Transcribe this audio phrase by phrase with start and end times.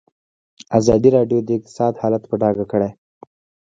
[0.79, 2.91] ازادي راډیو د اقتصاد حالت په ډاګه کړی.